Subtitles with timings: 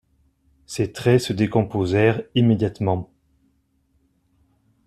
[0.65, 3.11] Ses traits se décomposèrent immédiatement.